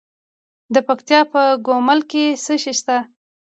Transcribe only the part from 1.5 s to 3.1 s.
ګومل کې څه شی شته؟